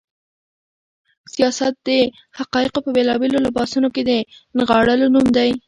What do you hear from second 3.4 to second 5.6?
لباسونو کې د نغاړلو نوم دی.